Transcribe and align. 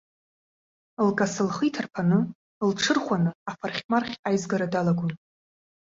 Лкасы 1.07 1.41
лхы 1.47 1.63
иҭарԥаны, 1.67 2.19
лҽырхәаны 2.69 3.31
афархьмархь 3.49 4.15
аизгара 4.27 4.67
далагон. 4.73 5.11